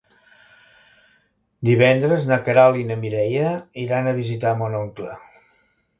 [1.69, 3.53] Divendres na Queralt i na Mireia
[3.87, 5.13] iran a visitar mon oncle.